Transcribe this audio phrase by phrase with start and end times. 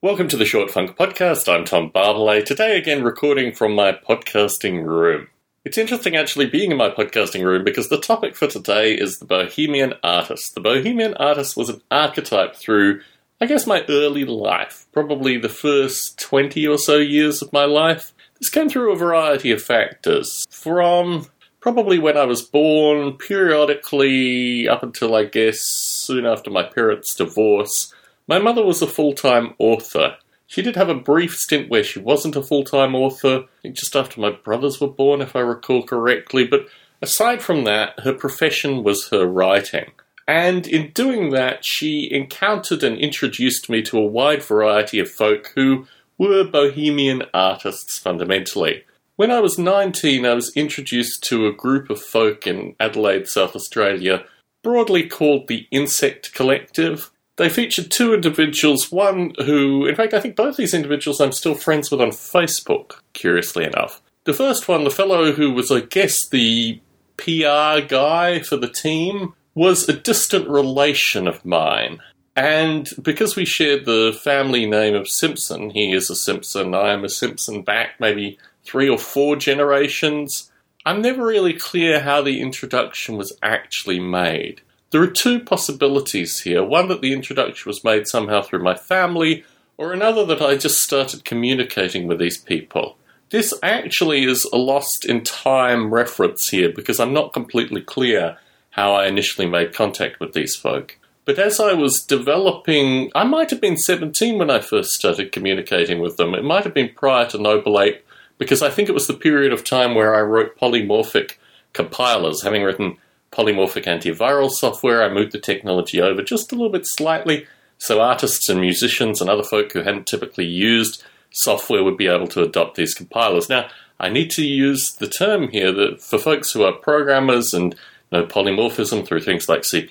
[0.00, 1.52] Welcome to the Short Funk Podcast.
[1.52, 2.44] I'm Tom Barbalet.
[2.44, 5.26] Today, again, recording from my podcasting room.
[5.64, 9.24] It's interesting actually being in my podcasting room because the topic for today is the
[9.24, 10.54] Bohemian artist.
[10.54, 13.00] The Bohemian artist was an archetype through,
[13.40, 18.14] I guess, my early life, probably the first 20 or so years of my life.
[18.38, 20.46] This came through a variety of factors.
[20.48, 21.26] From
[21.58, 27.92] probably when I was born, periodically up until I guess soon after my parents' divorce
[28.28, 30.16] my mother was a full time author.
[30.46, 34.20] She did have a brief stint where she wasn't a full time author, just after
[34.20, 36.68] my brothers were born, if I recall correctly, but
[37.02, 39.90] aside from that, her profession was her writing.
[40.26, 45.52] And in doing that, she encountered and introduced me to a wide variety of folk
[45.54, 45.86] who
[46.18, 48.84] were bohemian artists fundamentally.
[49.16, 53.56] When I was 19, I was introduced to a group of folk in Adelaide, South
[53.56, 54.24] Australia,
[54.62, 57.10] broadly called the Insect Collective.
[57.38, 61.54] They featured two individuals, one who, in fact, I think both these individuals I'm still
[61.54, 64.02] friends with on Facebook, curiously enough.
[64.24, 66.80] The first one, the fellow who was, I guess, the
[67.16, 72.00] PR guy for the team, was a distant relation of mine.
[72.34, 77.04] And because we shared the family name of Simpson, he is a Simpson, I am
[77.04, 80.50] a Simpson back maybe three or four generations,
[80.84, 84.60] I'm never really clear how the introduction was actually made.
[84.90, 89.44] There are two possibilities here one that the introduction was made somehow through my family,
[89.76, 92.96] or another that I just started communicating with these people.
[93.30, 98.38] This actually is a lost in time reference here because I'm not completely clear
[98.70, 100.98] how I initially made contact with these folk.
[101.26, 106.00] But as I was developing, I might have been 17 when I first started communicating
[106.00, 106.34] with them.
[106.34, 108.02] It might have been prior to Noble Ape
[108.38, 111.32] because I think it was the period of time where I wrote polymorphic
[111.74, 112.96] compilers, having written
[113.32, 115.02] polymorphic antiviral software.
[115.02, 117.46] I moved the technology over just a little bit slightly
[117.78, 122.26] so artists and musicians and other folk who hadn't typically used software would be able
[122.28, 123.48] to adopt these compilers.
[123.48, 123.68] Now,
[124.00, 127.74] I need to use the term here that for folks who are programmers and
[128.10, 129.88] know polymorphism through things like C++,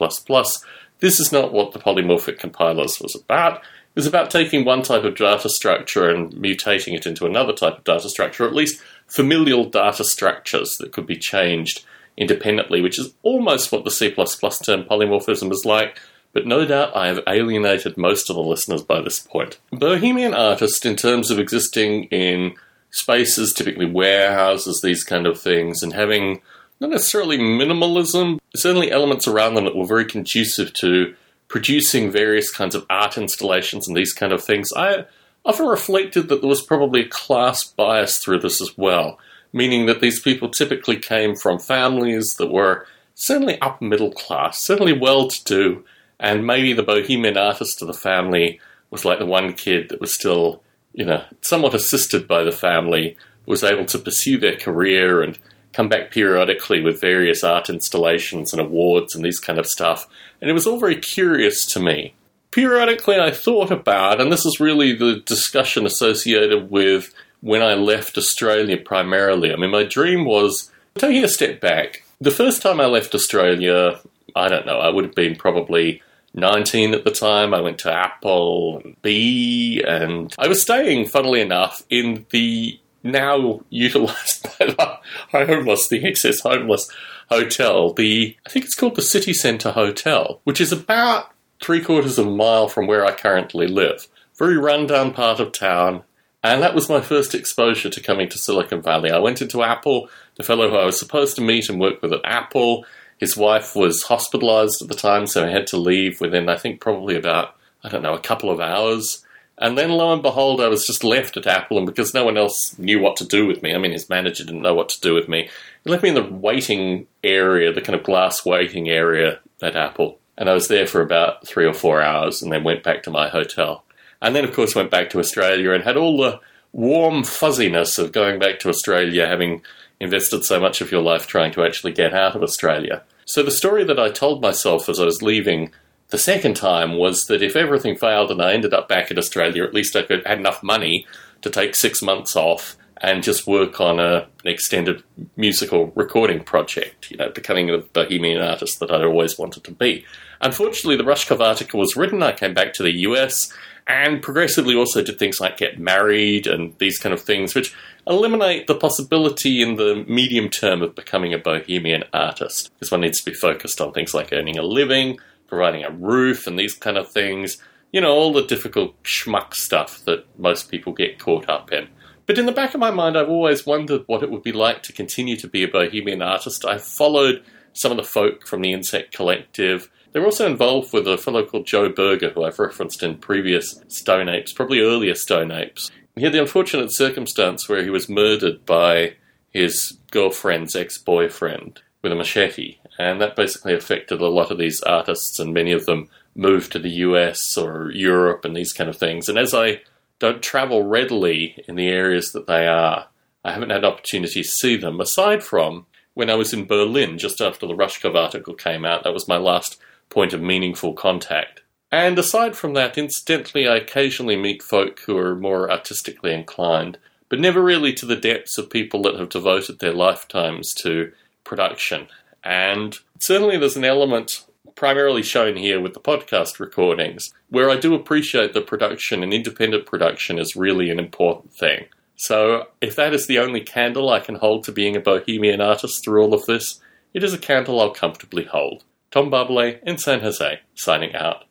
[0.99, 3.57] this is not what the polymorphic compilers was about.
[3.57, 7.77] It was about taking one type of data structure and mutating it into another type
[7.77, 11.85] of data structure, or at least familial data structures that could be changed
[12.17, 15.99] independently, which is almost what the C term polymorphism is like,
[16.33, 19.59] but no doubt I have alienated most of the listeners by this point.
[19.71, 22.55] Bohemian artists, in terms of existing in
[22.91, 26.41] spaces, typically warehouses, these kind of things, and having
[26.79, 31.15] not necessarily minimalism, certainly elements around them that were very conducive to
[31.47, 34.71] producing various kinds of art installations and these kind of things.
[34.75, 35.05] I
[35.45, 39.17] often reflected that there was probably a class bias through this as well
[39.53, 42.85] meaning that these people typically came from families that were
[43.15, 45.85] certainly upper middle class, certainly well to do,
[46.19, 48.59] and maybe the bohemian artist of the family
[48.89, 50.61] was like the one kid that was still,
[50.93, 55.37] you know, somewhat assisted by the family, was able to pursue their career and
[55.73, 60.07] come back periodically with various art installations and awards and these kind of stuff.
[60.41, 62.13] And it was all very curious to me.
[62.51, 68.17] Periodically, I thought about, and this is really the discussion associated with when I left
[68.17, 69.53] Australia primarily.
[69.53, 72.03] I mean, my dream was taking a step back.
[72.19, 73.99] The first time I left Australia,
[74.35, 76.01] I don't know, I would have been probably
[76.33, 77.53] 19 at the time.
[77.53, 83.61] I went to Apple and B, and I was staying, funnily enough, in the now
[83.69, 84.99] utilized by the
[85.31, 86.89] homeless, the excess homeless
[87.29, 87.93] hotel.
[87.93, 91.31] The I think it's called the City Centre Hotel, which is about
[91.61, 94.07] three quarters of a mile from where I currently live.
[94.37, 96.03] Very rundown part of town.
[96.43, 99.11] And that was my first exposure to coming to Silicon Valley.
[99.11, 102.13] I went into Apple, the fellow who I was supposed to meet and work with
[102.13, 102.85] at Apple.
[103.17, 106.79] His wife was hospitalized at the time, so I had to leave within, I think,
[106.79, 109.25] probably about, I don't know, a couple of hours.
[109.57, 112.37] And then lo and behold, I was just left at Apple, and because no one
[112.37, 115.01] else knew what to do with me, I mean, his manager didn't know what to
[115.01, 115.49] do with me,
[115.83, 120.19] he left me in the waiting area, the kind of glass waiting area at Apple.
[120.37, 123.09] And I was there for about three or four hours and then went back to
[123.09, 123.83] my hotel.
[124.21, 126.39] And then, of course, went back to Australia and had all the
[126.71, 129.61] warm fuzziness of going back to Australia, having
[129.99, 133.03] invested so much of your life trying to actually get out of Australia.
[133.25, 135.71] So, the story that I told myself as I was leaving
[136.09, 139.63] the second time was that if everything failed and I ended up back in Australia,
[139.63, 141.05] at least I could had enough money
[141.41, 145.03] to take six months off and just work on a, an extended
[145.35, 150.05] musical recording project, you know, becoming the bohemian artist that I'd always wanted to be.
[150.41, 152.23] Unfortunately, the Rushkoff article was written.
[152.23, 153.53] I came back to the US
[153.87, 157.73] and progressively also did things like get married and these kind of things, which
[158.05, 162.71] eliminate the possibility in the medium term of becoming a bohemian artist.
[162.73, 166.47] Because one needs to be focused on things like earning a living, providing a roof,
[166.47, 167.57] and these kind of things.
[167.93, 171.87] you know, all the difficult schmuck stuff that most people get caught up in.
[172.27, 174.83] But in the back of my mind, I've always wondered what it would be like
[174.83, 176.65] to continue to be a bohemian artist.
[176.65, 177.41] I followed
[177.71, 179.89] some of the folk from the Insect Collective.
[180.11, 184.27] They're also involved with a fellow called Joe Berger, who I've referenced in previous Stone
[184.27, 185.89] Apes, probably earlier Stone Apes.
[186.17, 189.15] He had the unfortunate circumstance where he was murdered by
[189.51, 194.81] his girlfriend's ex boyfriend with a machete, and that basically affected a lot of these
[194.81, 198.97] artists, and many of them moved to the US or Europe and these kind of
[198.97, 199.29] things.
[199.29, 199.81] And as I
[200.19, 203.07] don't travel readily in the areas that they are.
[203.43, 207.39] I haven't had opportunity to see them, aside from when I was in Berlin just
[207.39, 209.03] after the Rushkoff article came out.
[209.03, 209.79] That was my last
[210.09, 211.61] point of meaningful contact.
[211.91, 216.97] And aside from that, incidentally, I occasionally meet folk who are more artistically inclined,
[217.29, 222.07] but never really to the depths of people that have devoted their lifetimes to production.
[222.43, 224.45] And certainly there's an element
[224.77, 229.87] primarily shown here with the podcast recordings, where I do appreciate that production and independent
[229.87, 231.87] production is really an important thing.
[232.15, 236.03] So, if that is the only candle I can hold to being a bohemian artist
[236.03, 236.79] through all of this,
[237.13, 238.83] it is a candle I'll comfortably hold.
[239.11, 241.47] Tom Barbalet in San Jose, signing out.